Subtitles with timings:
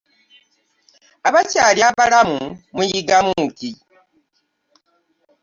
[1.27, 2.41] Abakyali abalamu
[2.75, 3.71] muyigamu ki?